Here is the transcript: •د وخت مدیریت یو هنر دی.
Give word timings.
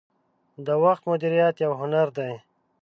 •د 0.65 0.67
وخت 0.83 1.03
مدیریت 1.11 1.55
یو 1.65 1.73
هنر 1.79 2.07
دی. 2.17 2.33